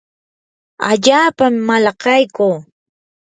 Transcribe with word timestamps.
allaapami 0.89 1.59
malaqaykuu. 1.67 2.55